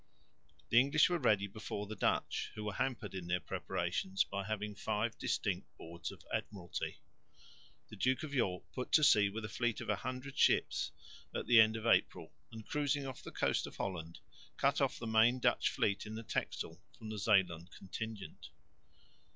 [0.69, 4.73] The English were ready before the Dutch, who were hampered in their preparations by having
[4.73, 6.97] five distinct Boards of Admiralty.
[7.89, 10.91] The Duke of York put to sea with a fleet of 100 ships
[11.35, 14.17] at the end of April and, cruising off the coast of Holland,
[14.57, 18.49] cut off the main Dutch fleet in the Texel from the Zeeland contingent.